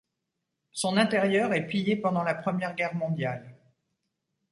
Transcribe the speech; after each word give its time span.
Son 0.71 0.97
intérieur 0.97 1.53
est 1.53 1.67
pillé 1.67 1.95
pendant 1.95 2.23
la 2.23 2.33
Première 2.33 2.73
Guerre 2.73 2.95
mondiale. 2.95 3.55